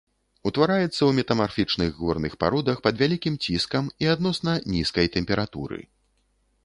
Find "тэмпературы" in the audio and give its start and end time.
5.17-5.79